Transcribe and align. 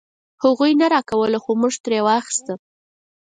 هغوی 0.43 0.71
نه 0.81 0.87
راکوله 0.95 1.39
خو 1.43 1.51
مونږ 1.61 1.75
ترې 1.83 1.99
واخيسته. 2.05 2.53